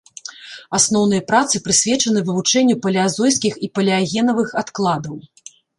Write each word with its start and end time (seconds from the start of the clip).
Асноўныя 0.77 1.21
працы 1.31 1.55
прысвечаны 1.69 2.19
вывучэнню 2.31 2.75
палеазойскіх 2.87 3.53
і 3.65 3.73
палеагенавых 3.79 4.47
адкладаў. 4.65 5.15